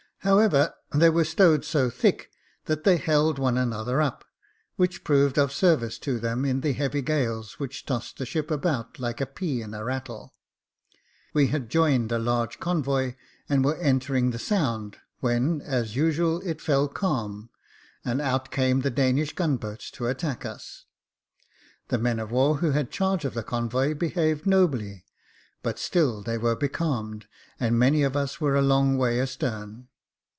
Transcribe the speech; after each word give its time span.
However, 0.23 0.75
they 0.93 1.09
were 1.09 1.23
stowed 1.25 1.65
so 1.65 1.89
thick, 1.89 2.29
that 2.65 2.83
they 2.83 2.97
held 2.97 3.39
one 3.39 3.57
another 3.57 3.99
up, 3.99 4.23
which 4.75 5.03
proved 5.03 5.39
of 5.39 5.51
service 5.51 5.97
to 5.97 6.19
them 6.19 6.45
in 6.45 6.61
the 6.61 6.73
heavy 6.73 7.01
gales 7.01 7.57
which 7.59 7.87
tossed 7.87 8.19
the 8.19 8.25
ship 8.27 8.51
about 8.51 8.99
like 8.99 9.19
a 9.19 9.25
pea 9.25 9.63
in 9.63 9.73
a 9.73 9.83
rattle. 9.83 10.35
We 11.33 11.47
had 11.47 11.69
joined 11.71 12.11
a 12.11 12.19
large 12.19 12.59
convoy, 12.59 13.15
and 13.49 13.65
were 13.65 13.77
entering 13.77 14.29
the 14.29 14.37
Sound, 14.37 14.97
when, 15.21 15.59
as 15.61 15.95
usual, 15.95 16.39
it 16.45 16.61
fell 16.61 16.87
calm, 16.87 17.49
and 18.05 18.21
out 18.21 18.51
came 18.51 18.81
the 18.81 18.91
Danish 18.91 19.33
gunboats 19.33 19.89
to 19.89 20.05
attack 20.05 20.45
us. 20.45 20.85
The 21.87 21.97
men 21.97 22.19
of 22.19 22.29
war 22.29 22.57
who 22.57 22.73
had 22.73 22.91
charge 22.91 23.25
of 23.25 23.33
the 23.33 23.41
convoy 23.41 23.95
behaved 23.95 24.45
nobly; 24.45 25.03
but 25.63 25.79
still 25.79 26.21
they 26.21 26.37
were 26.37 26.55
becalmed, 26.55 27.25
and 27.59 27.79
many 27.79 28.03
of 28.03 28.15
us 28.15 28.39
were 28.39 28.53
a 28.55 28.61
long 28.61 28.99
way 28.99 29.19
astern. 29.19 29.87